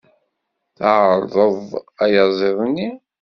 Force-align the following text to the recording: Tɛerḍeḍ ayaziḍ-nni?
Tɛerḍeḍ 0.77 1.69
ayaziḍ-nni? 2.03 2.89